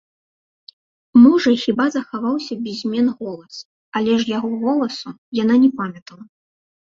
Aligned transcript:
Можа, 1.23 1.51
хіба 1.63 1.85
захаваўся 1.95 2.53
без 2.63 2.75
змен 2.85 3.07
голас, 3.19 3.55
але 3.99 4.11
ж 4.23 4.29
яго 4.37 4.51
голасу 4.65 5.09
яна 5.43 5.55
не 5.67 5.69
памятала. 5.83 6.23